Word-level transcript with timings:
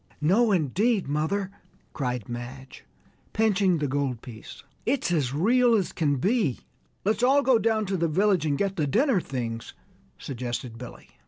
"No, 0.19 0.51
indeed, 0.51 1.07
mother!" 1.07 1.51
cried 1.93 2.27
Madge, 2.27 2.83
pinching 3.33 3.77
the 3.77 3.87
gold 3.87 4.23
piece, 4.23 4.63
"it's 4.83 5.11
as 5.11 5.31
real 5.31 5.75
as 5.75 5.91
can 5.93 6.15
be!" 6.15 6.61
"Let's 7.05 7.21
all 7.21 7.43
go 7.43 7.59
down 7.59 7.85
to 7.85 7.97
the 7.97 8.07
village 8.07 8.43
and 8.47 8.57
get 8.57 8.77
the 8.77 8.87
dinner 8.87 9.21
things," 9.21 9.75
suggested 10.17 10.79
Billy. 10.79 11.07